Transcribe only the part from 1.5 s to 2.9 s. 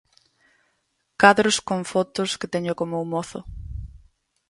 con fotos que teño co